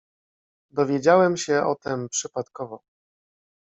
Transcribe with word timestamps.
"Dowiedziałem 0.71 1.37
się 1.37 1.63
o 1.65 1.75
tem 1.75 2.09
przypadkowo." 2.09 2.81